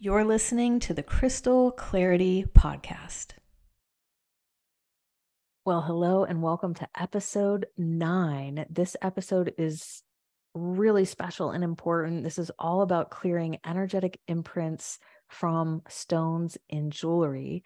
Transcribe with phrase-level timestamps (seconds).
[0.00, 3.32] You're listening to the Crystal Clarity Podcast.
[5.64, 8.64] Well, hello and welcome to episode nine.
[8.70, 10.04] This episode is
[10.54, 12.22] really special and important.
[12.22, 17.64] This is all about clearing energetic imprints from stones in jewelry.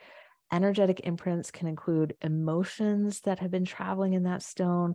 [0.51, 4.95] Energetic imprints can include emotions that have been traveling in that stone,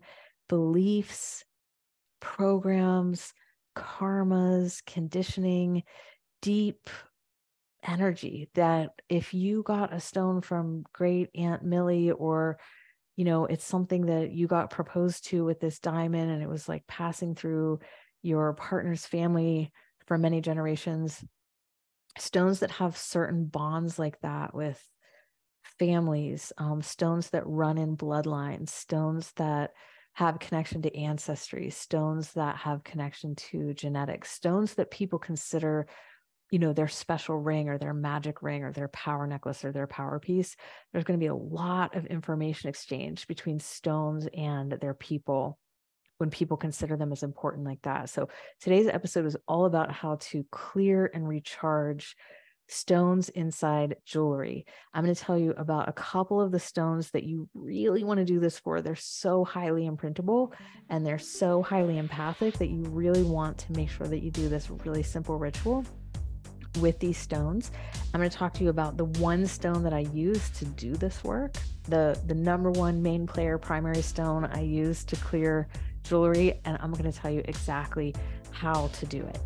[0.50, 1.46] beliefs,
[2.20, 3.32] programs,
[3.76, 5.84] karmas, conditioning,
[6.42, 6.90] deep
[7.88, 12.60] energy that if you got a stone from great aunt millie or
[13.16, 16.68] you know it's something that you got proposed to with this diamond and it was
[16.68, 17.80] like passing through
[18.22, 19.72] your partner's family
[20.06, 21.24] for many generations
[22.18, 24.82] stones that have certain bonds like that with
[25.80, 29.72] families um, stones that run in bloodlines stones that
[30.14, 35.86] have connection to ancestry stones that have connection to genetics stones that people consider
[36.52, 39.88] you know their special ring or their magic ring or their power necklace or their
[39.88, 40.56] power piece
[40.92, 45.58] there's going to be a lot of information exchange between stones and their people
[46.20, 48.30] when people consider them as important like that so
[48.62, 52.16] today's episode is all about how to clear and recharge
[52.70, 54.66] stones inside jewelry.
[54.94, 58.20] I'm going to tell you about a couple of the stones that you really want
[58.20, 58.82] to do this for.
[58.82, 60.54] They're so highly imprintable
[60.90, 64.50] and they're so highly empathic that you really want to make sure that you do
[64.50, 65.86] this really simple ritual
[66.82, 67.72] with these stones.
[68.14, 70.94] I'm going to talk to you about the one stone that I use to do
[70.94, 75.68] this work, the the number one main player primary stone I use to clear
[76.04, 78.16] jewelry, and I'm going to tell you exactly
[78.52, 79.40] how to do it.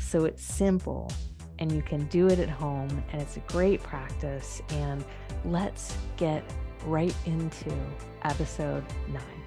[0.00, 1.10] So it's simple
[1.58, 5.04] and you can do it at home and it's a great practice and
[5.44, 6.44] let's get
[6.84, 7.72] right into
[8.24, 9.41] episode 9.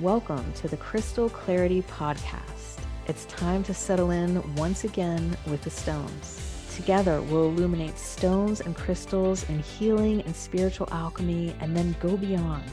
[0.00, 2.78] Welcome to the Crystal Clarity Podcast.
[3.06, 6.64] It's time to settle in once again with the stones.
[6.74, 12.64] Together, we'll illuminate stones and crystals in healing and spiritual alchemy, and then go beyond,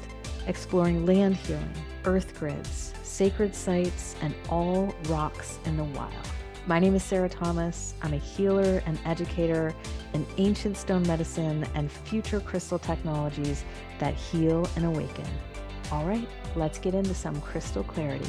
[0.46, 1.70] exploring land healing,
[2.06, 6.14] earth grids, sacred sites, and all rocks in the wild.
[6.66, 7.94] My name is Sarah Thomas.
[8.04, 9.76] I'm a healer and educator
[10.14, 13.66] in ancient stone medicine and future crystal technologies
[14.00, 15.28] that heal and awaken.
[15.90, 16.28] All right,
[16.58, 18.28] let's get into some crystal clarity.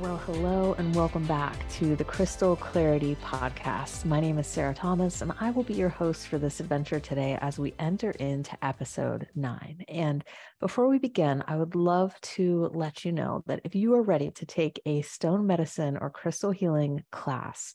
[0.00, 4.06] Well, hello and welcome back to the Crystal Clarity Podcast.
[4.06, 7.36] My name is Sarah Thomas, and I will be your host for this adventure today
[7.42, 9.84] as we enter into episode nine.
[9.88, 10.24] And
[10.58, 14.30] before we begin, I would love to let you know that if you are ready
[14.30, 17.74] to take a stone medicine or crystal healing class,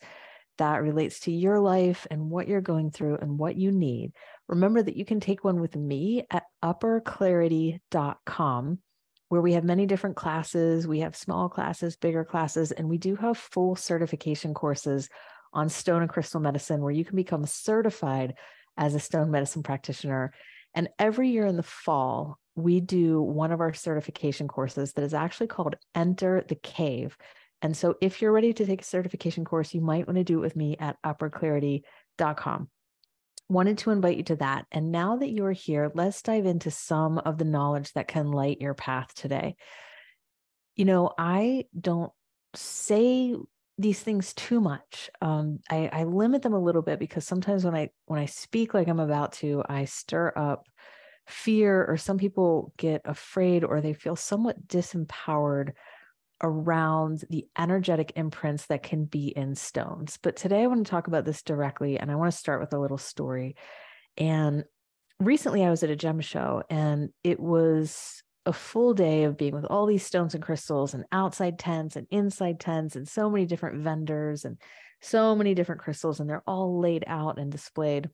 [0.58, 4.14] that relates to your life and what you're going through and what you need,
[4.52, 8.80] remember that you can take one with me at upperclarity.com,
[9.30, 10.86] where we have many different classes.
[10.86, 15.10] We have small classes, bigger classes, and we do have full certification courses
[15.54, 18.36] on stone and crystal medicine where you can become certified
[18.78, 20.34] as a stone medicine practitioner.
[20.76, 25.14] And every year in the fall, we do one of our certification courses that is
[25.14, 27.18] actually called Enter the Cave.
[27.62, 30.40] And so if you're ready to take a certification course, you might want to do
[30.40, 32.70] it with me at upperclarity.com.
[33.52, 34.66] Wanted to invite you to that.
[34.72, 38.62] And now that you're here, let's dive into some of the knowledge that can light
[38.62, 39.58] your path today.
[40.78, 42.14] You know, I don't
[42.56, 43.36] say
[43.78, 45.10] these things too much.
[45.22, 48.74] Um, I, I limit them a little bit because sometimes when I when I speak
[48.74, 50.66] like I'm about to, I stir up
[51.28, 55.72] fear, or some people get afraid or they feel somewhat disempowered
[56.44, 60.18] around the energetic imprints that can be in stones.
[60.22, 62.74] But today I want to talk about this directly, and I want to start with
[62.74, 63.56] a little story.
[64.18, 64.64] And
[65.20, 69.54] recently I was at a gem show, and it was a full day of being
[69.54, 73.46] with all these stones and crystals, and outside tents and inside tents, and so many
[73.46, 74.58] different vendors, and
[75.00, 78.10] so many different crystals, and they're all laid out and displayed.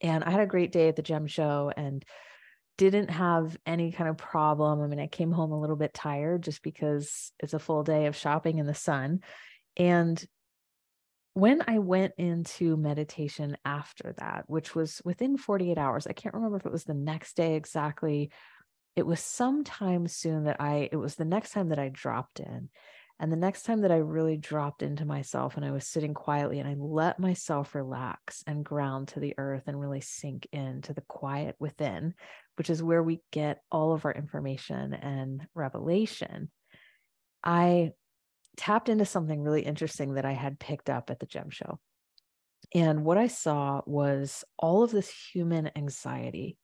[0.00, 2.04] And I had a great day at the gem show, and
[2.76, 4.80] didn't have any kind of problem.
[4.80, 8.06] I mean, I came home a little bit tired just because it's a full day
[8.06, 9.20] of shopping in the sun.
[9.76, 10.24] And
[11.34, 16.56] when I went into meditation after that, which was within 48 hours, I can't remember
[16.56, 18.30] if it was the next day exactly.
[18.96, 22.68] It was sometime soon that I, it was the next time that I dropped in.
[23.20, 26.58] And the next time that I really dropped into myself and I was sitting quietly
[26.58, 31.00] and I let myself relax and ground to the earth and really sink into the
[31.02, 32.14] quiet within,
[32.56, 36.50] which is where we get all of our information and revelation,
[37.42, 37.92] I
[38.56, 41.78] tapped into something really interesting that I had picked up at the gem show.
[42.74, 46.58] And what I saw was all of this human anxiety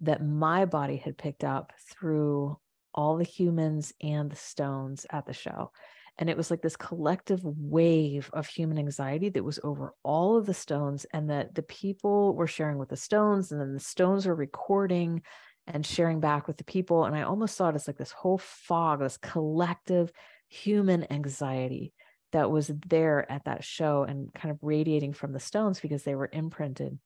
[0.00, 2.58] that my body had picked up through
[2.94, 5.70] all the humans and the stones at the show.
[6.18, 10.46] And it was like this collective wave of human anxiety that was over all of
[10.46, 14.26] the stones, and that the people were sharing with the stones, and then the stones
[14.26, 15.22] were recording
[15.68, 17.04] and sharing back with the people.
[17.04, 20.10] And I almost saw it as like this whole fog, this collective
[20.48, 21.92] human anxiety
[22.32, 26.14] that was there at that show and kind of radiating from the stones because they
[26.14, 26.98] were imprinted.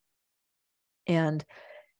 [1.06, 1.44] And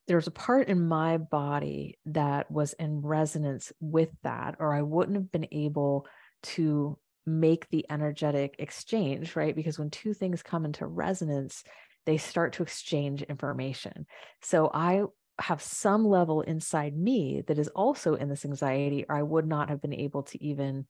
[0.09, 4.83] there was a part in my body that was in resonance with that, or I
[4.83, 6.07] wouldn't have been able
[6.43, 9.55] to make the energetic exchange, right?
[9.55, 11.63] Because when two things come into resonance,
[12.05, 14.07] they start to exchange information.
[14.43, 15.05] So I
[15.39, 19.69] have some level inside me that is also in this anxiety, or I would not
[19.69, 20.87] have been able to even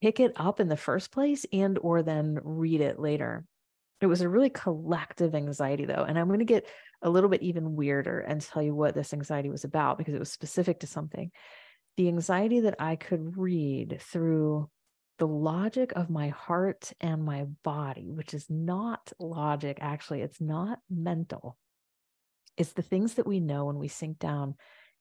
[0.00, 3.44] pick it up in the first place and or then read it later.
[4.00, 6.66] It was a really collective anxiety though, and I'm going to get
[7.02, 10.18] a little bit even weirder and tell you what this anxiety was about because it
[10.18, 11.30] was specific to something.
[11.96, 14.68] The anxiety that I could read through
[15.18, 20.80] the logic of my heart and my body, which is not logic, actually, it's not
[20.90, 21.56] mental.
[22.56, 24.56] It's the things that we know when we sink down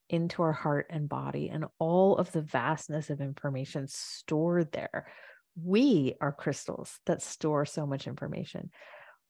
[0.09, 5.07] into our heart and body and all of the vastness of information stored there.
[5.55, 8.69] We are crystals that store so much information.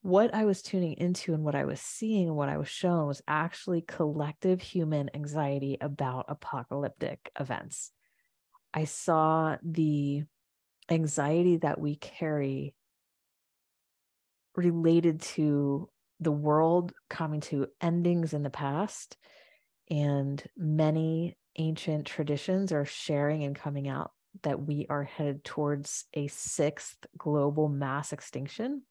[0.03, 3.07] What I was tuning into and what I was seeing and what I was shown
[3.07, 7.93] was actually collective human anxiety about apocalyptic events.
[8.73, 10.23] I saw the
[10.91, 12.75] anxiety that we carry
[14.57, 15.87] related to
[16.19, 19.15] the world coming to endings in the past
[19.89, 24.11] and many ancient traditions are sharing and coming out
[24.41, 28.81] that we are headed towards a sixth global mass extinction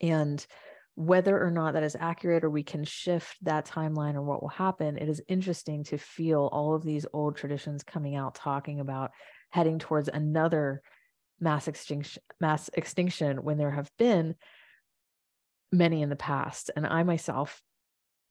[0.00, 0.44] and
[0.94, 4.48] whether or not that is accurate or we can shift that timeline or what will
[4.48, 9.12] happen it is interesting to feel all of these old traditions coming out talking about
[9.50, 10.82] heading towards another
[11.40, 14.34] mass extinction mass extinction when there have been
[15.72, 16.70] many in the past.
[16.74, 17.60] And i myself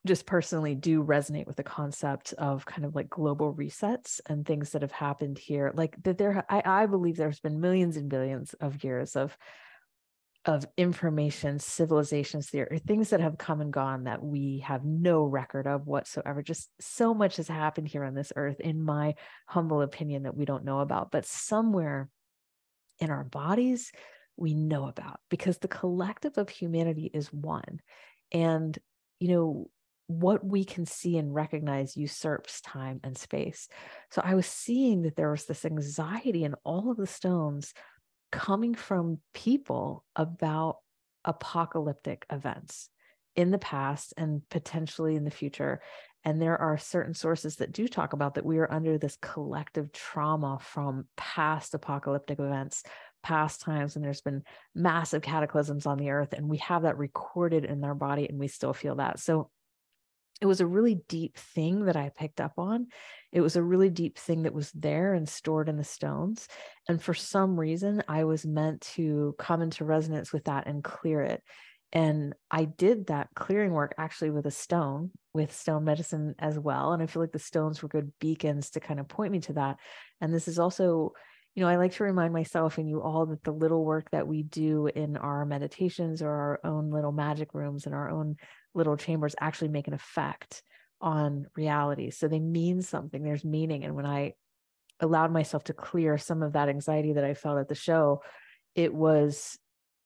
[0.05, 4.69] just personally do resonate with the concept of kind of like global resets and things
[4.69, 8.53] that have happened here like that there I, I believe there's been millions and billions
[8.61, 9.37] of years of
[10.47, 15.23] of information civilizations there are things that have come and gone that we have no
[15.25, 19.13] record of whatsoever just so much has happened here on this earth in my
[19.45, 22.09] humble opinion that we don't know about but somewhere
[22.99, 23.91] in our bodies
[24.37, 27.81] we know about because the collective of humanity is one
[28.31, 28.79] and
[29.19, 29.69] you know
[30.07, 33.67] what we can see and recognize usurps time and space.
[34.09, 37.73] So I was seeing that there was this anxiety in all of the stones
[38.31, 40.77] coming from people about
[41.25, 42.89] apocalyptic events
[43.35, 45.81] in the past and potentially in the future.
[46.23, 49.91] And there are certain sources that do talk about that we are under this collective
[49.91, 52.83] trauma from past apocalyptic events,
[53.23, 54.43] past times, and there's been
[54.75, 56.33] massive cataclysms on the earth.
[56.33, 59.19] And we have that recorded in our body and we still feel that.
[59.19, 59.49] So
[60.41, 62.87] it was a really deep thing that I picked up on.
[63.31, 66.47] It was a really deep thing that was there and stored in the stones.
[66.87, 71.21] And for some reason, I was meant to come into resonance with that and clear
[71.21, 71.41] it.
[71.93, 76.91] And I did that clearing work actually with a stone, with stone medicine as well.
[76.91, 79.53] And I feel like the stones were good beacons to kind of point me to
[79.53, 79.77] that.
[80.19, 81.13] And this is also,
[81.55, 84.27] you know, I like to remind myself and you all that the little work that
[84.27, 88.35] we do in our meditations or our own little magic rooms and our own
[88.77, 90.63] little chambers actually make an effect
[91.01, 92.11] on reality.
[92.11, 93.83] So they mean something, there's meaning.
[93.83, 94.33] And when I
[94.99, 98.21] allowed myself to clear some of that anxiety that I felt at the show,
[98.75, 99.57] it was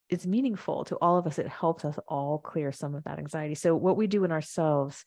[0.09, 1.39] it's meaningful to all of us.
[1.39, 3.55] It helps us all clear some of that anxiety.
[3.55, 5.05] So what we do in ourselves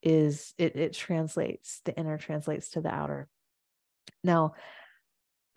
[0.00, 3.26] is it, it translates, the inner translates to the outer.
[4.22, 4.54] Now,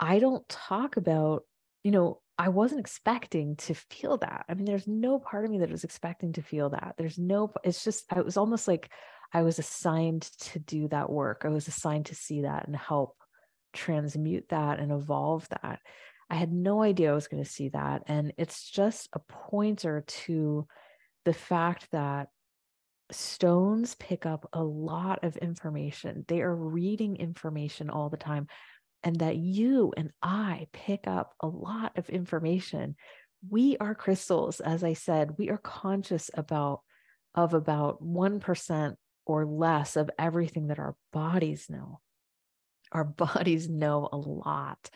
[0.00, 1.44] I don't talk about,
[1.84, 4.44] you know, I wasn't expecting to feel that.
[4.48, 6.94] I mean, there's no part of me that was expecting to feel that.
[6.96, 8.90] There's no, it's just, it was almost like
[9.32, 11.42] I was assigned to do that work.
[11.44, 13.16] I was assigned to see that and help
[13.72, 15.80] transmute that and evolve that.
[16.30, 18.04] I had no idea I was going to see that.
[18.06, 20.66] And it's just a pointer to
[21.24, 22.28] the fact that
[23.10, 26.24] stones pick up a lot of information.
[26.28, 28.46] They are reading information all the time
[29.02, 32.96] and that you and I pick up a lot of information.
[33.48, 36.80] We are crystals, as I said, we are conscious about
[37.34, 42.00] of about 1% or less of everything that our bodies know.
[42.90, 44.90] Our bodies know a lot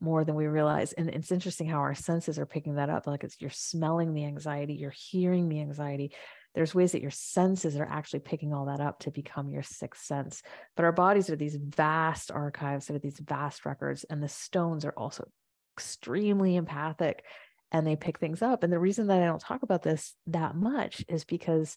[0.00, 0.92] more than we realize.
[0.92, 3.06] And it's interesting how our senses are picking that up.
[3.06, 6.12] Like it's you're smelling the anxiety, you're hearing the anxiety,
[6.58, 10.04] there's ways that your senses are actually picking all that up to become your sixth
[10.04, 10.42] sense.
[10.74, 14.84] But our bodies are these vast archives, that are these vast records, and the stones
[14.84, 15.28] are also
[15.76, 17.22] extremely empathic
[17.70, 18.64] and they pick things up.
[18.64, 21.76] And the reason that I don't talk about this that much is because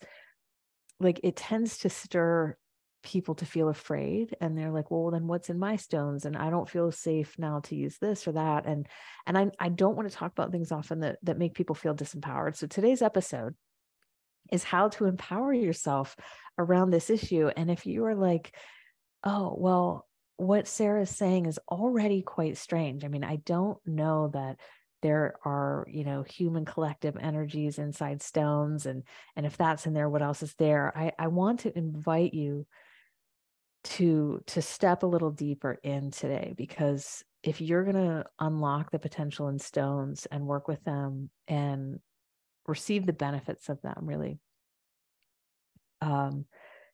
[0.99, 2.57] like it tends to stir
[3.03, 6.51] people to feel afraid and they're like well then what's in my stones and i
[6.51, 8.87] don't feel safe now to use this or that and
[9.25, 11.95] and i, I don't want to talk about things often that that make people feel
[11.95, 13.55] disempowered so today's episode
[14.51, 16.15] is how to empower yourself
[16.57, 18.55] around this issue and if you are like
[19.23, 20.07] oh well
[20.37, 24.57] what sarah's saying is already quite strange i mean i don't know that
[25.01, 29.03] there are you know human collective energies inside stones and
[29.35, 30.95] and if that's in there what else is there?
[30.95, 32.65] I i want to invite you
[33.83, 38.99] to to step a little deeper in today because if you're going to unlock the
[38.99, 41.99] potential in stones and work with them and
[42.67, 44.39] receive the benefits of them really
[46.01, 46.45] um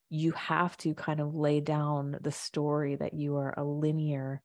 [0.09, 4.41] you have to kind of lay down the story that you are a linear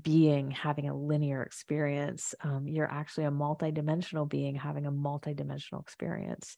[0.00, 2.34] being having a linear experience.
[2.42, 6.56] Um, you're actually a multidimensional being having a multidimensional experience.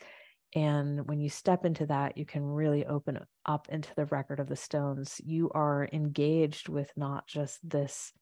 [0.54, 4.48] And when you step into that, you can really open up into the record of
[4.48, 5.20] the stones.
[5.24, 8.12] You are engaged with not just this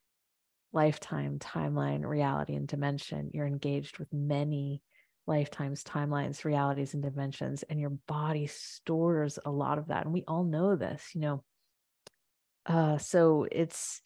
[0.73, 3.31] lifetime, timeline, reality, and dimension.
[3.35, 4.81] You're engaged with many
[5.27, 7.63] lifetimes, timelines, realities, and dimensions.
[7.65, 10.05] And your body stores a lot of that.
[10.05, 11.45] And we all know this, you know.
[12.67, 14.01] Uh, so it's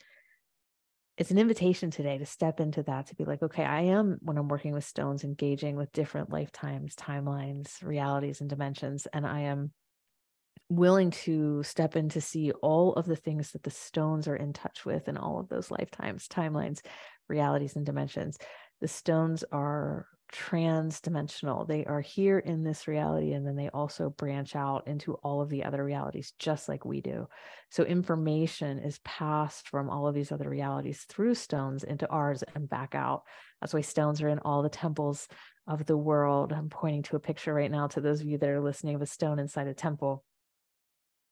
[1.18, 4.37] it's an invitation today to step into that to be like okay i am when
[4.37, 9.73] i'm working with stones engaging with different lifetimes timelines realities and dimensions and i am
[10.68, 14.52] willing to step in to see all of the things that the stones are in
[14.52, 16.80] touch with in all of those lifetimes timelines
[17.28, 18.37] realities and dimensions
[18.80, 21.64] the stones are trans-dimensional.
[21.66, 25.49] They are here in this reality and then they also branch out into all of
[25.49, 27.28] the other realities just like we do.
[27.71, 32.68] So information is passed from all of these other realities through stones into ours and
[32.68, 33.23] back out.
[33.61, 35.28] That's why stones are in all the temples
[35.66, 36.52] of the world.
[36.52, 39.02] I'm pointing to a picture right now to those of you that are listening of
[39.02, 40.25] a stone inside a temple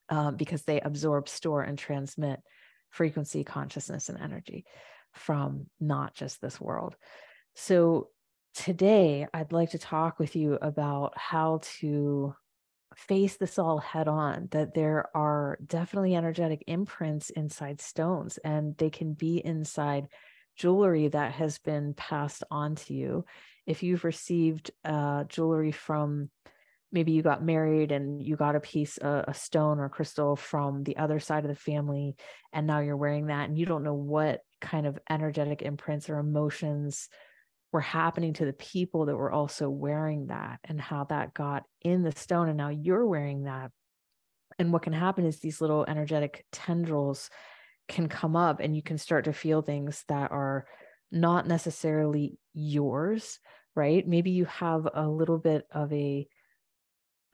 [0.09, 2.41] um, because they absorb store and transmit
[2.91, 4.65] frequency consciousness and energy
[5.13, 6.97] from not just this world.
[7.55, 8.09] So
[8.54, 12.34] today I'd like to talk with you about how to
[12.96, 18.90] face this all head on that there are definitely energetic imprints inside stones and they
[18.90, 20.06] can be inside
[20.56, 23.25] jewelry that has been passed on to you.
[23.66, 26.30] If you've received uh, jewelry from
[26.92, 30.84] maybe you got married and you got a piece uh, a stone or crystal from
[30.84, 32.14] the other side of the family
[32.52, 36.18] and now you're wearing that and you don't know what kind of energetic imprints or
[36.18, 37.08] emotions
[37.75, 42.02] were happening to the people that were also wearing that and how that got in
[42.02, 43.71] the stone and now you're wearing that.
[44.59, 47.28] And what can happen is these little energetic tendrils
[47.88, 50.64] can come up and you can start to feel things that are
[51.12, 53.38] not necessarily yours
[53.75, 54.07] right?
[54.07, 56.26] Maybe you have a little bit of a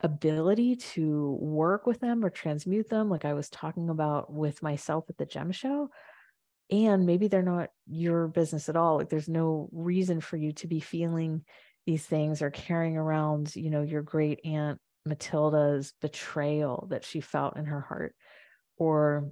[0.02, 5.04] ability to work with them or transmute them like i was talking about with myself
[5.10, 5.90] at the gem show
[6.70, 10.66] and maybe they're not your business at all like there's no reason for you to
[10.66, 11.42] be feeling
[11.86, 17.56] these things or carrying around you know your great aunt matilda's betrayal that she felt
[17.56, 18.14] in her heart
[18.76, 19.30] or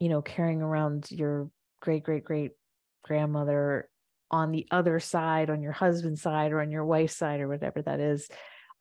[0.00, 2.52] you know carrying around your great great great
[3.04, 3.88] grandmother
[4.30, 7.80] on the other side on your husband's side or on your wife's side or whatever
[7.82, 8.28] that is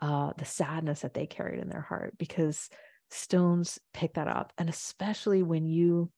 [0.02, 2.70] uh the sadness that they carried in their heart because
[3.10, 4.52] stones pick that up.
[4.58, 6.12] And especially when you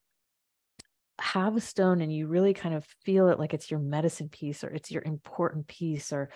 [1.20, 4.64] have a stone and you really kind of feel it like it's your medicine piece
[4.64, 6.30] or it's your important piece or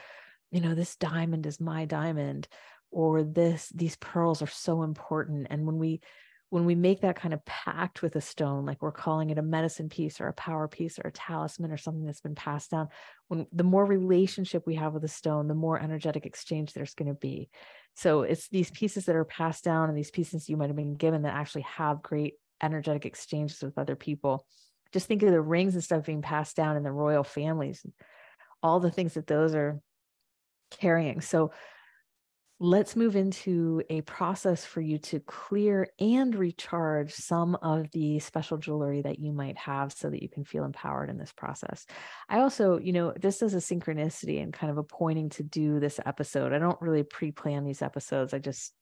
[0.52, 2.48] you know this diamond is my diamond
[2.92, 5.48] or this these pearls are so important.
[5.50, 6.02] And when we
[6.50, 9.42] when we make that kind of pact with a stone like we're calling it a
[9.42, 12.90] medicine piece or a power piece or a talisman or something that's been passed down
[13.30, 17.08] when the more relationship we have with a stone the more energetic exchange there's going
[17.08, 17.50] to be.
[17.96, 20.96] So it's these pieces that are passed down and these pieces you might have been
[20.96, 24.46] given that actually have great energetic exchanges with other people
[24.92, 27.86] just think of the rings and stuff being passed down in the royal families,
[28.62, 29.82] all the things that those are
[30.72, 31.22] carrying.
[31.22, 31.52] So
[32.64, 38.56] let's move into a process for you to clear and recharge some of the special
[38.56, 41.88] jewelry that you might have so that you can feel empowered in this process.
[42.30, 45.80] I also, you know, this is a synchronicity and kind of a pointing to do
[45.80, 46.54] this episode.
[46.54, 48.74] I don't really pre plan these episodes, I just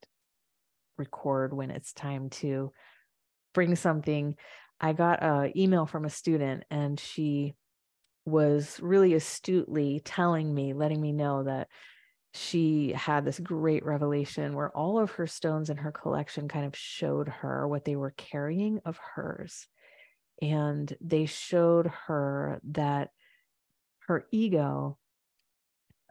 [0.97, 2.73] record when it's time to
[3.53, 4.35] bring something
[4.81, 7.55] I got an email from a student and she
[8.25, 11.67] was really astutely telling me, letting me know that
[12.33, 16.75] she had this great revelation where all of her stones in her collection kind of
[16.75, 19.67] showed her what they were carrying of hers.
[20.41, 23.09] And they showed her that
[24.07, 24.97] her ego,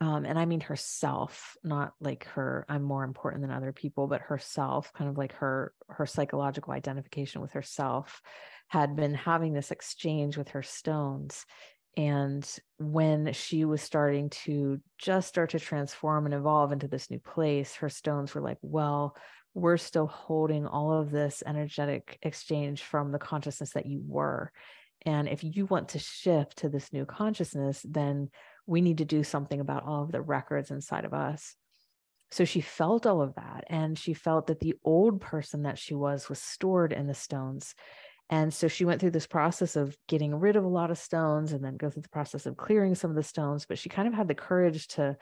[0.01, 4.21] um, and I mean herself, not like her, I'm more important than other people, but
[4.21, 8.21] herself, kind of like her her psychological identification with herself,
[8.69, 11.45] had been having this exchange with her stones
[11.99, 12.49] and
[12.79, 17.75] when she was starting to just start to transform and evolve into this new place,
[17.75, 19.17] her stones were like, well,
[19.53, 24.53] we're still holding all of this energetic exchange from the consciousness that you were.
[25.07, 28.31] And if you want to shift to this new consciousness, then
[28.65, 31.57] we need to do something about all of the records inside of us.
[32.31, 33.65] So she felt all of that.
[33.69, 37.75] And she felt that the old person that she was was stored in the stones.
[38.31, 41.53] And so she went through this process of getting rid of a lot of stones
[41.53, 43.65] and then go through the process of clearing some of the stones.
[43.67, 45.17] But she kind of had the courage to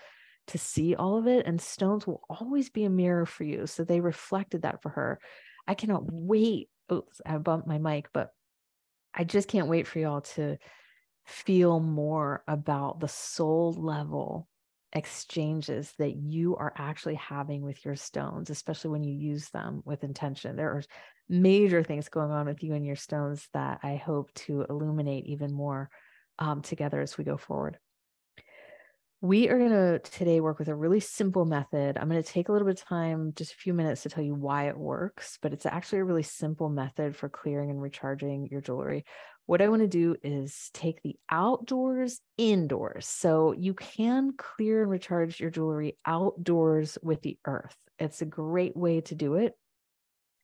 [0.49, 1.47] to see all of it.
[1.47, 3.67] And stones will always be a mirror for you.
[3.67, 5.19] So they reflected that for her.
[5.67, 6.69] I cannot wait.
[6.93, 8.31] Oops, I bumped my mic, but
[9.13, 10.59] I just can't wait for y'all to
[11.25, 14.47] feel more about the soul level
[14.93, 20.05] exchanges that you are actually having with your stones, especially when you use them with
[20.05, 20.55] intention.
[20.55, 20.83] There are
[21.29, 25.53] major things going on with you and your stones that I hope to illuminate even
[25.53, 25.91] more
[26.39, 27.79] um, together as we go forward.
[29.23, 31.97] We are going to today work with a really simple method.
[31.97, 34.23] I'm going to take a little bit of time, just a few minutes to tell
[34.23, 38.47] you why it works, but it's actually a really simple method for clearing and recharging
[38.51, 39.05] your jewelry.
[39.47, 43.07] What I want to do is take the outdoors indoors.
[43.07, 47.77] So you can clear and recharge your jewelry outdoors with the earth.
[47.99, 49.55] It's a great way to do it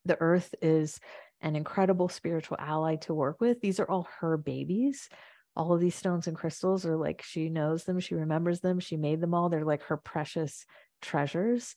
[0.05, 1.01] the earth is
[1.41, 3.61] an incredible spiritual ally to work with.
[3.61, 5.09] These are all her babies.
[5.55, 8.97] All of these stones and crystals are like she knows them, she remembers them, she
[8.97, 9.49] made them all.
[9.49, 10.65] They're like her precious
[11.03, 11.75] treasures.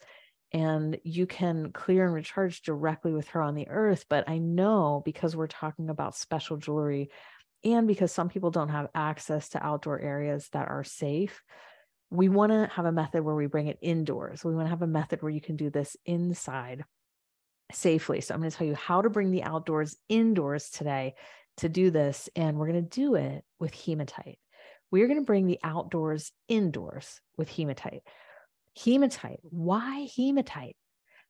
[0.51, 4.05] And you can clear and recharge directly with her on the earth.
[4.07, 7.09] But I know because we're talking about special jewelry
[7.63, 11.43] and because some people don't have access to outdoor areas that are safe,
[12.11, 14.45] we want to have a method where we bring it indoors.
[14.45, 16.85] We want to have a method where you can do this inside
[17.71, 18.21] safely.
[18.21, 21.15] So I'm going to tell you how to bring the outdoors indoors today
[21.57, 22.29] to do this.
[22.35, 24.39] And we're going to do it with hematite.
[24.91, 28.03] We're going to bring the outdoors indoors with hematite.
[28.77, 29.39] Hematite.
[29.41, 30.75] Why hematite?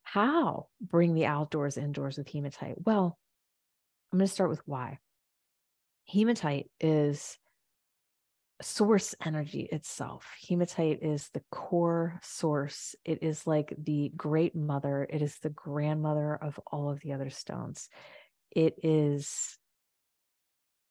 [0.04, 2.76] How bring the outdoors indoors with hematite?
[2.86, 3.18] Well,
[4.12, 5.00] I'm going to start with why.
[6.08, 7.38] Hematite is
[8.62, 10.26] source energy itself.
[10.48, 12.96] Hematite is the core source.
[13.04, 17.30] It is like the great mother, it is the grandmother of all of the other
[17.30, 17.90] stones.
[18.52, 19.58] It is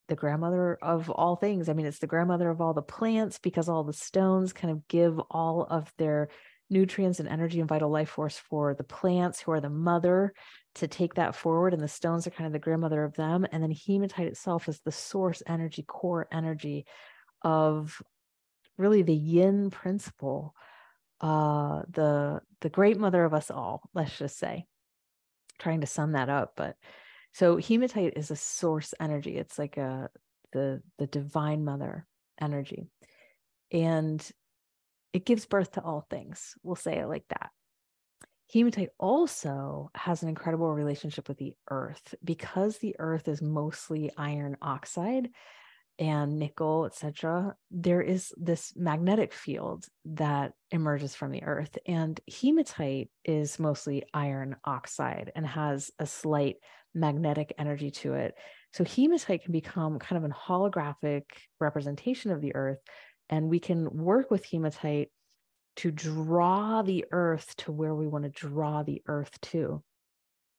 [0.08, 1.68] the grandmother of all things.
[1.68, 4.86] I mean, it's the grandmother of all the plants because all the stones kind of
[4.86, 6.28] give all of their
[6.68, 10.34] nutrients and energy and vital life force for the plants who are the mother
[10.74, 11.72] to take that forward.
[11.72, 13.46] And the stones are kind of the grandmother of them.
[13.50, 16.84] And then hematite itself is the source energy, core energy
[17.44, 18.02] of
[18.76, 20.54] really the yin principle
[21.20, 24.66] uh the the great mother of us all let's just say.
[25.60, 26.76] Trying to sum that up but
[27.34, 29.36] so hematite is a source energy.
[29.36, 30.08] It's like a
[30.52, 32.06] the the divine mother
[32.40, 32.88] energy.
[33.72, 34.24] And
[35.12, 36.54] it gives birth to all things.
[36.62, 37.50] We'll say it like that.
[38.52, 42.14] Hematite also has an incredible relationship with the earth.
[42.22, 45.30] Because the earth is mostly iron oxide
[45.98, 51.78] and nickel, etc., there is this magnetic field that emerges from the earth.
[51.86, 56.56] And hematite is mostly iron oxide and has a slight
[56.94, 58.34] magnetic energy to it.
[58.72, 61.22] So hematite can become kind of an holographic
[61.60, 62.78] representation of the earth.
[63.30, 65.10] And we can work with hematite
[65.76, 69.82] to draw the earth to where we want to draw the earth to.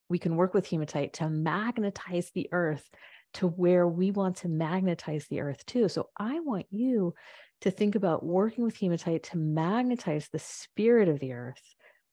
[0.09, 2.87] We can work with hematite to magnetize the earth
[3.35, 5.87] to where we want to magnetize the earth too.
[5.89, 7.13] So I want you
[7.61, 11.61] to think about working with hematite to magnetize the spirit of the earth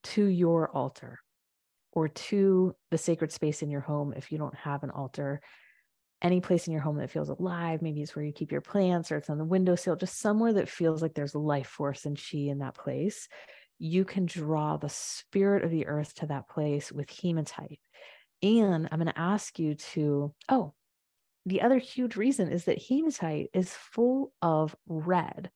[0.04, 1.18] to your altar
[1.92, 5.40] or to the sacred space in your home if you don't have an altar.
[6.20, 9.10] Any place in your home that feels alive, maybe it's where you keep your plants
[9.10, 12.38] or it's on the windowsill, just somewhere that feels like there's life force and chi
[12.38, 13.28] in that place.
[13.78, 17.80] You can draw the spirit of the earth to that place with hematite.
[18.42, 20.74] And I'm going to ask you to, oh,
[21.46, 25.50] the other huge reason is that hematite is full of red.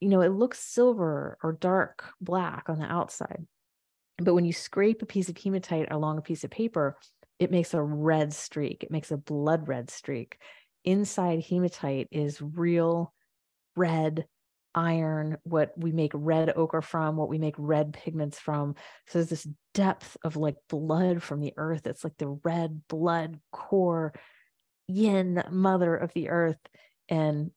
[0.00, 3.46] You know, it looks silver or dark black on the outside.
[4.18, 6.96] But when you scrape a piece of hematite along a piece of paper,
[7.38, 8.84] it makes a red streak.
[8.84, 10.38] It makes a blood red streak.
[10.84, 13.14] Inside hematite is real
[13.76, 14.26] red
[14.74, 18.74] iron, what we make red ochre from, what we make red pigments from.
[19.06, 21.86] So there's this depth of like blood from the earth.
[21.86, 24.12] It's like the red blood core
[24.86, 26.58] yin mother of the earth.
[27.08, 27.50] And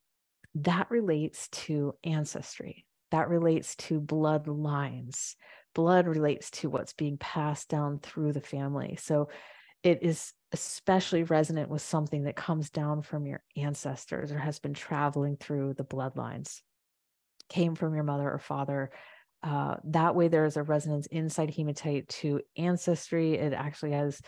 [0.55, 2.85] that relates to ancestry.
[3.11, 5.35] That relates to bloodlines.
[5.73, 8.97] Blood relates to what's being passed down through the family.
[8.99, 9.29] So
[9.83, 14.73] it is especially resonant with something that comes down from your ancestors or has been
[14.73, 16.61] traveling through the bloodlines,
[17.49, 18.89] came from your mother or father.
[19.43, 23.35] Uh, that way, there is a resonance inside hematite to ancestry.
[23.35, 24.21] It actually has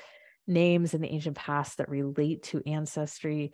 [0.48, 3.54] names in the ancient past that relate to ancestry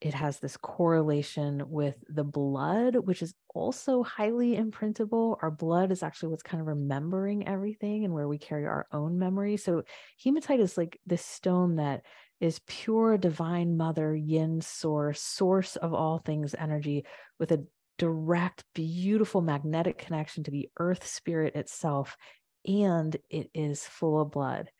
[0.00, 5.38] it has this correlation with the blood, which is also highly imprintable.
[5.42, 9.18] Our blood is actually what's kind of remembering everything and where we carry our own
[9.18, 9.56] memory.
[9.56, 9.82] So,
[10.22, 12.02] hematite is like this stone that
[12.40, 17.04] is pure divine mother, yin source, source of all things energy,
[17.40, 17.64] with a
[17.98, 22.16] direct, beautiful magnetic connection to the earth spirit itself.
[22.64, 24.70] And it is full of blood.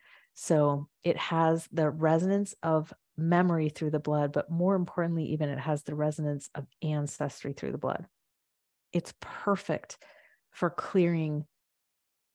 [0.40, 5.58] So, it has the resonance of memory through the blood, but more importantly, even it
[5.58, 8.06] has the resonance of ancestry through the blood.
[8.92, 9.98] It's perfect
[10.52, 11.44] for clearing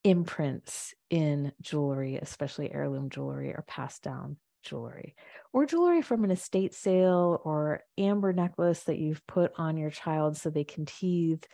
[0.04, 5.16] imprints in jewelry, especially heirloom jewelry or passed down jewelry,
[5.54, 10.36] or jewelry from an estate sale or amber necklace that you've put on your child
[10.36, 11.46] so they can teeth.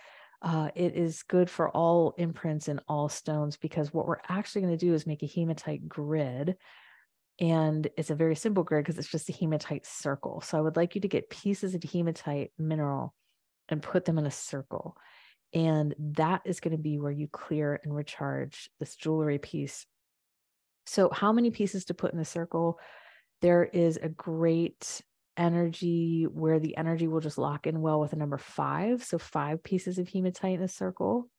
[0.41, 4.77] Uh, it is good for all imprints in all stones because what we're actually going
[4.77, 6.55] to do is make a hematite grid
[7.39, 10.41] and it's a very simple grid because it's just a hematite circle.
[10.41, 13.13] So I would like you to get pieces of hematite mineral
[13.69, 14.97] and put them in a circle.
[15.53, 19.85] And that is going to be where you clear and recharge this jewelry piece.
[20.85, 22.79] So, how many pieces to put in the circle?
[23.41, 25.01] There is a great
[25.39, 29.03] energy where the energy will just lock in well with a number five.
[29.03, 31.29] So, five pieces of hematite in a circle.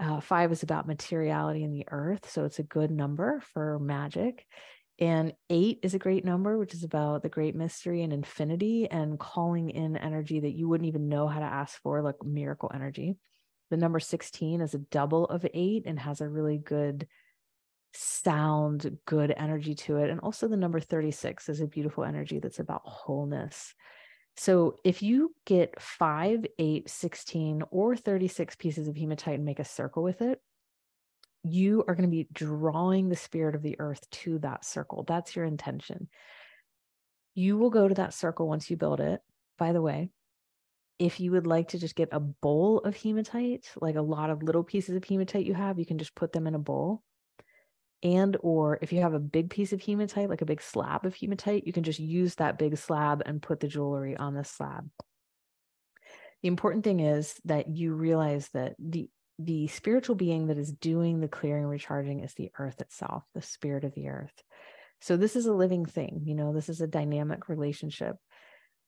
[0.00, 2.28] Uh, five is about materiality in the earth.
[2.30, 4.46] So, it's a good number for magic.
[4.98, 9.18] And eight is a great number, which is about the great mystery and infinity and
[9.18, 13.16] calling in energy that you wouldn't even know how to ask for, like miracle energy.
[13.70, 17.08] The number 16 is a double of eight and has a really good
[17.94, 20.10] sound, good energy to it.
[20.10, 23.74] And also the number 36 is a beautiful energy that's about wholeness.
[24.36, 29.64] So if you get five, eight, 16, or 36 pieces of hematite and make a
[29.64, 30.40] circle with it,
[31.44, 35.04] you are going to be drawing the spirit of the earth to that circle.
[35.06, 36.08] That's your intention.
[37.34, 39.20] You will go to that circle once you build it.
[39.58, 40.10] By the way,
[40.98, 44.42] if you would like to just get a bowl of hematite, like a lot of
[44.42, 47.02] little pieces of hematite you have, you can just put them in a bowl.
[48.02, 51.14] And or if you have a big piece of hematite, like a big slab of
[51.14, 54.88] hematite, you can just use that big slab and put the jewelry on the slab.
[56.42, 61.18] The important thing is that you realize that the the spiritual being that is doing
[61.18, 64.42] the clearing recharging is the earth itself the spirit of the earth.
[65.00, 68.16] So this is a living thing you know this is a dynamic relationship.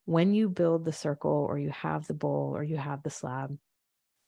[0.06, 3.56] When you build the circle or you have the bowl or you have the slab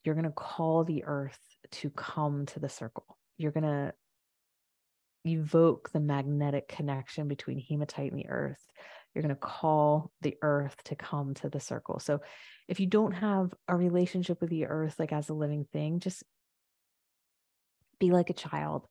[0.06, 1.38] you're going to call the earth
[1.72, 3.18] to come to the circle.
[3.38, 3.92] You're going to
[5.28, 8.64] evoke the magnetic connection between hematite and the earth
[9.16, 11.98] you're going to call the earth to come to the circle.
[11.98, 12.20] So
[12.68, 16.22] if you don't have a relationship with the earth, like as a living thing, just
[17.98, 18.86] be like a child.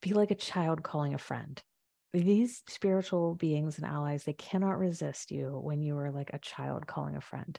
[0.00, 1.60] Be like a child calling a friend.
[2.12, 6.86] These spiritual beings and allies, they cannot resist you when you are like a child
[6.86, 7.58] calling a friend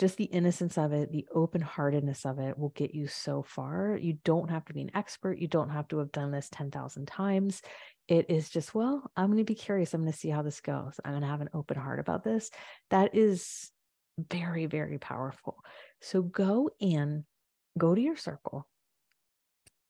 [0.00, 3.98] just the innocence of it, the open heartedness of it will get you so far.
[4.00, 5.38] You don't have to be an expert.
[5.38, 7.60] You don't have to have done this 10,000 times.
[8.08, 9.92] It is just, well, I'm going to be curious.
[9.92, 10.98] I'm going to see how this goes.
[11.04, 12.50] I'm going to have an open heart about this.
[12.88, 13.70] That is
[14.18, 15.62] very, very powerful.
[16.00, 17.24] So go in,
[17.76, 18.66] go to your circle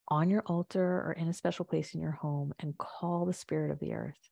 [0.08, 3.70] on your altar or in a special place in your home and call the spirit
[3.70, 4.28] of the earth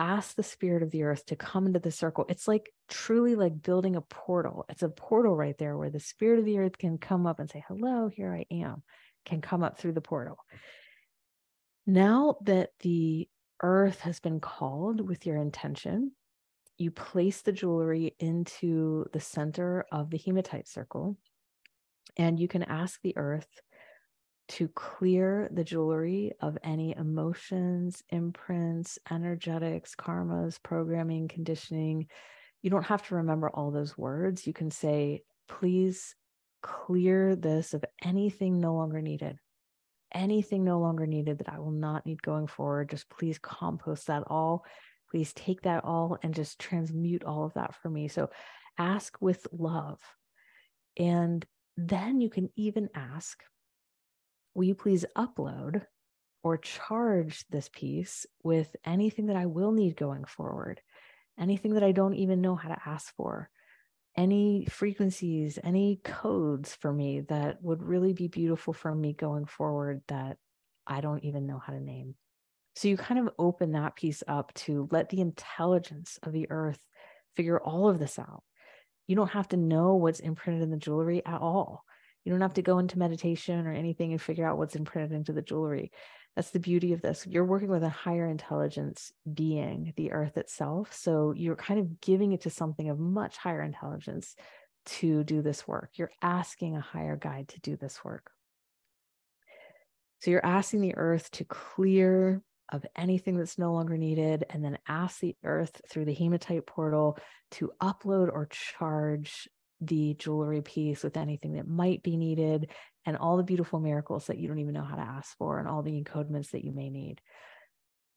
[0.00, 2.24] ask the spirit of the earth to come into the circle.
[2.30, 4.64] It's like truly like building a portal.
[4.70, 7.50] It's a portal right there where the spirit of the earth can come up and
[7.50, 8.82] say, Hello, here I am,
[9.26, 10.38] can come up through the portal.
[11.86, 13.28] Now that the
[13.62, 16.12] earth has been called with your intention,
[16.78, 21.18] you place the jewelry into the center of the hematite circle,
[22.16, 23.60] and you can ask the earth
[24.50, 32.08] to clear the jewelry of any emotions, imprints, energetics, karmas, programming, conditioning.
[32.62, 34.46] You don't have to remember all those words.
[34.46, 36.16] You can say, please
[36.62, 39.38] clear this of anything no longer needed.
[40.12, 42.90] Anything no longer needed that I will not need going forward.
[42.90, 44.64] Just please compost that all.
[45.12, 48.08] Please take that all and just transmute all of that for me.
[48.08, 48.30] So
[48.76, 50.00] ask with love.
[50.96, 53.42] And then you can even ask,
[54.54, 55.82] will you please upload
[56.42, 60.80] or charge this piece with anything that I will need going forward,
[61.38, 63.50] anything that I don't even know how to ask for,
[64.16, 70.02] any frequencies, any codes for me that would really be beautiful for me going forward
[70.08, 70.38] that
[70.86, 72.14] I don't even know how to name.
[72.74, 76.80] So you kind of open that piece up to let the intelligence of the earth
[77.36, 78.42] figure all of this out.
[79.06, 81.84] You don't have to know what's imprinted in the jewelry at all.
[82.24, 85.32] You don't have to go into meditation or anything and figure out what's imprinted into
[85.32, 85.90] the jewelry.
[86.36, 87.26] That's the beauty of this.
[87.26, 90.94] You're working with a higher intelligence being, the earth itself.
[90.94, 94.36] So you're kind of giving it to something of much higher intelligence
[94.86, 95.90] to do this work.
[95.94, 98.30] You're asking a higher guide to do this work.
[100.20, 104.78] So you're asking the earth to clear of anything that's no longer needed, and then
[104.86, 107.18] ask the earth through the hematite portal
[107.50, 109.48] to upload or charge
[109.80, 112.70] the jewelry piece with anything that might be needed
[113.06, 115.68] and all the beautiful miracles that you don't even know how to ask for and
[115.68, 117.20] all the encodements that you may need.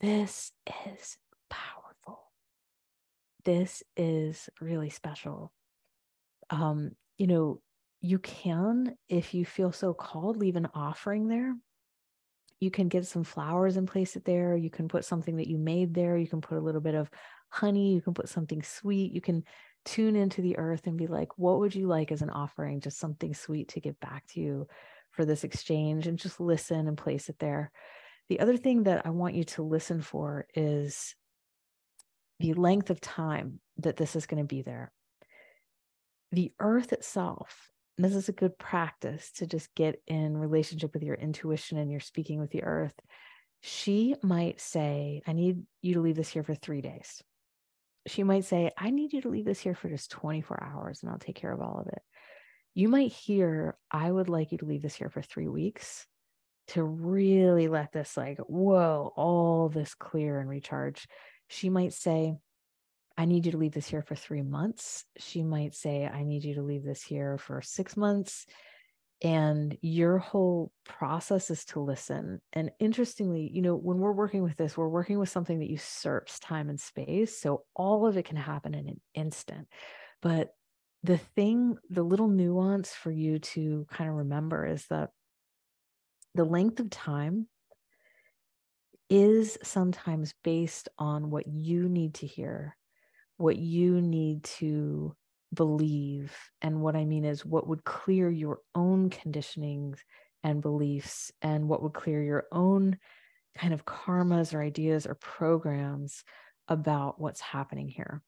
[0.02, 0.52] This
[0.86, 1.18] is
[1.50, 2.24] powerful.
[3.46, 5.54] This is really special.
[6.50, 7.62] Um, you know,
[8.02, 11.56] you can, if you feel so called, leave an offering there
[12.64, 14.56] you can get some flowers and place it there.
[14.56, 16.18] You can put something that you made there.
[16.18, 17.10] You can put a little bit of
[17.50, 17.94] honey.
[17.94, 19.12] You can put something sweet.
[19.12, 19.44] You can
[19.86, 22.82] tune into the earth and be like, what would you like as an offering?
[22.82, 24.68] Just something sweet to give back to you
[25.12, 27.72] for this exchange and just listen and place it there.
[28.30, 31.16] The other thing that I want you to listen for is
[32.40, 34.92] the length of time that this is going to be there.
[36.32, 41.16] The earth itself this is a good practice to just get in relationship with your
[41.16, 42.94] intuition and you're speaking with the earth
[43.62, 47.22] she might say i need you to leave this here for three days
[48.08, 51.12] she might say i need you to leave this here for just 24 hours and
[51.12, 52.02] i'll take care of all of it
[52.74, 56.06] you might hear i would like you to leave this here for three weeks
[56.68, 61.08] to really let this like whoa all this clear and recharge
[61.48, 62.36] she might say
[63.18, 65.06] I need you to leave this here for three months.
[65.18, 68.46] She might say, I need you to leave this here for six months.
[69.24, 72.42] And your whole process is to listen.
[72.52, 76.40] And interestingly, you know, when we're working with this, we're working with something that usurps
[76.40, 77.40] time and space.
[77.40, 79.68] So all of it can happen in an instant.
[80.22, 80.54] But
[81.04, 85.12] the thing, the little nuance for you to kind of remember is that
[86.36, 87.48] the length of time
[89.10, 92.76] is sometimes based on what you need to hear
[93.38, 95.16] what you need to
[95.54, 96.36] believe.
[96.62, 100.00] And what I mean is what would clear your own conditionings
[100.44, 102.98] and beliefs, and what would clear your own
[103.58, 106.24] kind of karmas or ideas or programs
[106.68, 108.22] about what's happening here.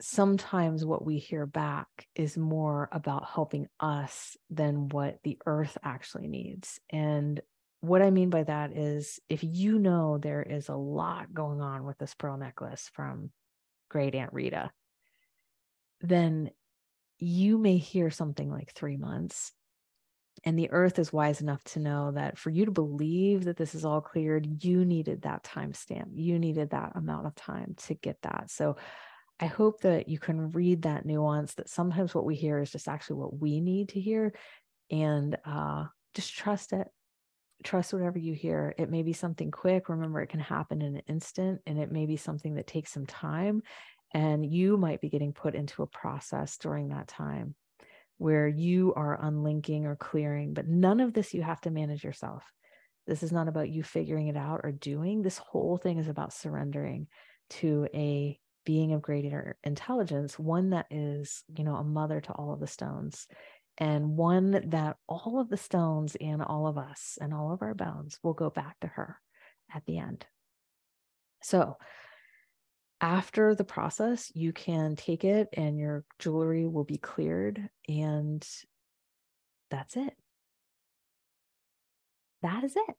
[0.00, 6.28] Sometimes what we hear back is more about helping us than what the earth actually
[6.28, 6.78] needs.
[6.90, 7.40] And
[7.80, 11.84] what I mean by that is if you know there is a lot going on
[11.84, 13.30] with this pearl necklace from
[13.88, 14.70] great Aunt Rita,
[16.00, 16.50] then
[17.18, 19.52] you may hear something like three months.
[20.44, 23.74] And the earth is wise enough to know that for you to believe that this
[23.74, 26.10] is all cleared, you needed that time stamp.
[26.14, 28.48] You needed that amount of time to get that.
[28.48, 28.76] So
[29.40, 32.86] I hope that you can read that nuance that sometimes what we hear is just
[32.86, 34.32] actually what we need to hear
[34.90, 36.88] and uh, just trust it
[37.62, 38.74] trust whatever you hear.
[38.78, 39.88] It may be something quick.
[39.88, 43.06] Remember, it can happen in an instant, and it may be something that takes some
[43.06, 43.62] time.
[44.12, 47.54] And you might be getting put into a process during that time
[48.16, 52.42] where you are unlinking or clearing, but none of this you have to manage yourself.
[53.06, 55.22] This is not about you figuring it out or doing.
[55.22, 57.06] This whole thing is about surrendering
[57.50, 62.52] to a being of greater intelligence, one that is, you know, a mother to all
[62.52, 63.26] of the stones
[63.78, 67.74] and one that all of the stones and all of us and all of our
[67.74, 69.18] bones will go back to her
[69.74, 70.26] at the end.
[71.40, 71.76] So,
[73.00, 78.46] after the process, you can take it and your jewelry will be cleared, and
[79.70, 80.14] that's it.
[82.42, 82.96] That is it.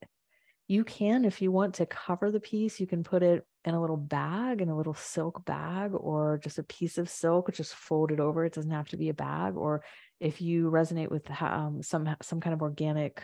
[0.68, 3.82] You can, if you want to cover the piece, you can put it in a
[3.82, 8.12] little bag, in a little silk bag, or just a piece of silk, just fold
[8.12, 8.46] it over.
[8.46, 9.84] It doesn't have to be a bag, or
[10.20, 13.24] if you resonate with um, some some kind of organic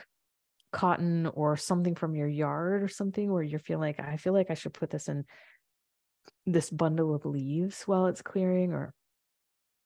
[0.71, 4.51] cotton or something from your yard or something where you're feeling like I feel like
[4.51, 5.23] I should put this in
[6.45, 8.93] this bundle of leaves while it's clearing or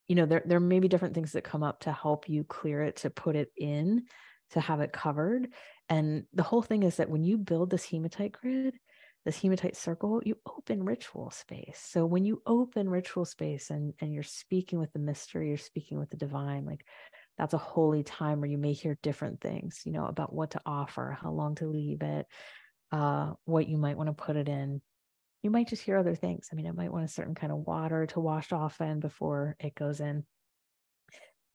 [0.07, 2.81] you know there there may be different things that come up to help you clear
[2.83, 4.03] it to put it in
[4.51, 5.47] to have it covered
[5.89, 8.73] and the whole thing is that when you build this hematite grid
[9.25, 11.85] this hematite circle, you open ritual space.
[11.89, 15.99] So when you open ritual space and, and you're speaking with the mystery, you're speaking
[15.99, 16.85] with the divine, like
[17.37, 20.61] that's a holy time where you may hear different things, you know, about what to
[20.65, 22.27] offer, how long to leave it,
[22.91, 24.81] uh, what you might want to put it in.
[25.41, 26.49] You might just hear other things.
[26.51, 29.55] I mean, it might want a certain kind of water to wash off in before
[29.59, 30.25] it goes in.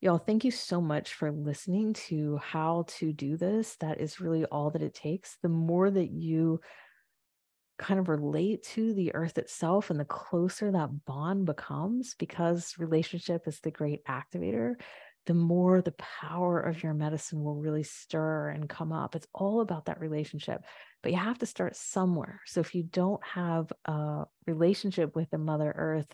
[0.01, 3.75] Y'all, thank you so much for listening to how to do this.
[3.77, 5.37] That is really all that it takes.
[5.41, 6.59] The more that you
[7.77, 13.47] kind of relate to the earth itself and the closer that bond becomes because relationship
[13.47, 14.75] is the great activator
[15.25, 19.15] the more the power of your medicine will really stir and come up.
[19.15, 20.63] It's all about that relationship
[21.05, 22.41] but you have to start somewhere.
[22.47, 26.07] So if you don't have a relationship with the mother earth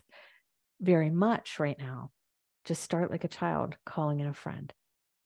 [0.82, 2.10] very much right now
[2.66, 4.70] just start like a child calling in a friend.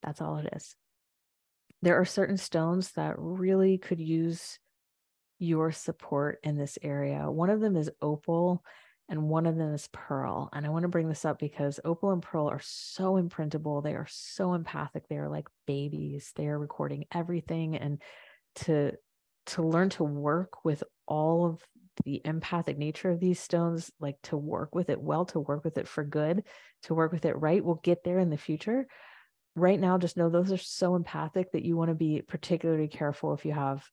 [0.01, 0.73] That's all it is.
[1.81, 4.57] There are certain stones that really could use
[5.37, 7.29] your support in this area.
[7.29, 8.63] One of them is opal
[9.09, 10.49] and one of them is pearl.
[10.51, 13.81] And I want to bring this up because opal and pearl are so imprintable.
[13.81, 15.07] They are so empathic.
[15.07, 16.33] They are like babies.
[16.35, 18.01] They are recording everything and
[18.55, 18.93] to
[19.47, 21.63] to learn to work with all of
[22.03, 25.77] the empathic nature of these stones, like to work with it well, to work with
[25.77, 26.43] it for good,
[26.83, 27.63] to work with it right.
[27.63, 28.87] We'll get there in the future.
[29.55, 33.33] Right now, just know those are so empathic that you want to be particularly careful
[33.33, 33.83] if you have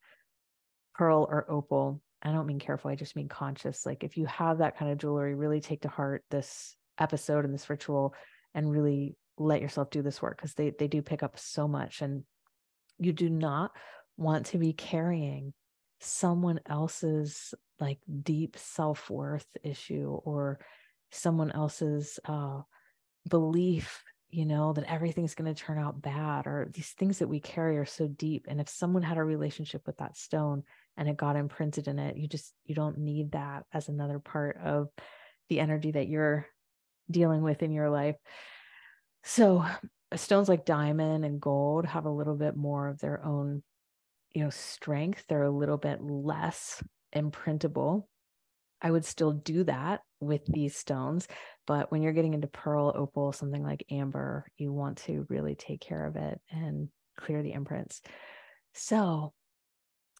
[0.94, 2.02] pearl or opal.
[2.24, 3.84] I don't mean careful, I just mean conscious.
[3.84, 7.52] Like if you have that kind of jewelry, really take to heart this episode and
[7.52, 8.14] this ritual
[8.54, 12.02] and really let yourself do this work because they they do pick up so much
[12.02, 12.22] and
[12.98, 13.72] you do not
[14.16, 15.52] want to be carrying
[16.00, 20.60] someone else's like deep self-worth issue or
[21.10, 22.60] someone else's uh
[23.28, 27.40] belief you know that everything's going to turn out bad or these things that we
[27.40, 30.62] carry are so deep and if someone had a relationship with that stone
[30.96, 34.56] and it got imprinted in it you just you don't need that as another part
[34.62, 34.88] of
[35.48, 36.46] the energy that you're
[37.10, 38.16] dealing with in your life.
[39.22, 39.64] So
[40.14, 43.62] stones like diamond and gold have a little bit more of their own
[44.32, 45.24] you know strength.
[45.28, 46.82] They're a little bit less
[47.14, 48.08] imprintable.
[48.82, 51.28] I would still do that with these stones
[51.66, 55.80] but when you're getting into pearl opal something like amber you want to really take
[55.80, 58.00] care of it and clear the imprints.
[58.72, 59.32] So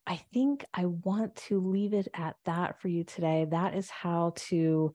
[0.06, 3.46] I think I want to leave it at that for you today.
[3.50, 4.92] That is how to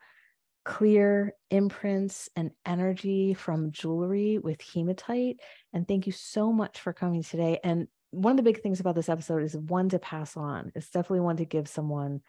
[0.66, 5.40] clear imprints and energy from jewelry with hematite.
[5.74, 7.60] And thank you so much for coming today.
[7.64, 10.72] And one of the big things about this episode is one to pass on.
[10.76, 12.22] It's definitely one to give someone,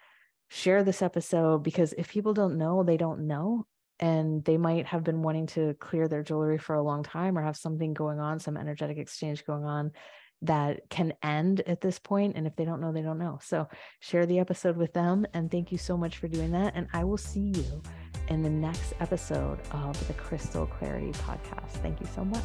[0.48, 3.66] share this episode because if people don't know, they don't know.
[3.98, 7.42] And they might have been wanting to clear their jewelry for a long time or
[7.42, 9.92] have something going on, some energetic exchange going on
[10.42, 13.68] that can end at this point and if they don't know they don't know so
[14.00, 17.04] share the episode with them and thank you so much for doing that and i
[17.04, 17.82] will see you
[18.28, 22.44] in the next episode of the crystal clarity podcast thank you so much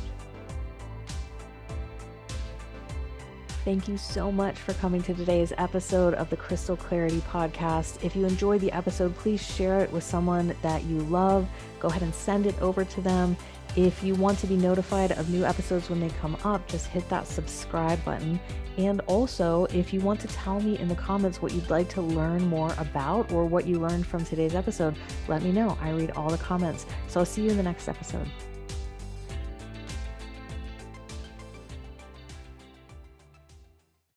[3.66, 8.04] Thank you so much for coming to today's episode of the Crystal Clarity Podcast.
[8.04, 11.48] If you enjoyed the episode, please share it with someone that you love.
[11.80, 13.36] Go ahead and send it over to them.
[13.76, 17.08] If you want to be notified of new episodes when they come up, just hit
[17.10, 18.40] that subscribe button.
[18.78, 22.02] And also, if you want to tell me in the comments what you'd like to
[22.02, 24.96] learn more about or what you learned from today's episode,
[25.28, 25.78] let me know.
[25.82, 26.86] I read all the comments.
[27.08, 28.30] So I'll see you in the next episode.